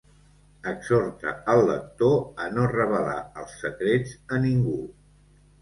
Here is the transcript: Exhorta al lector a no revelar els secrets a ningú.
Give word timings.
Exhorta 0.69 1.33
al 1.53 1.61
lector 1.67 2.17
a 2.45 2.49
no 2.55 2.65
revelar 2.73 3.21
els 3.43 3.55
secrets 3.67 4.17
a 4.39 4.45
ningú. 4.49 4.83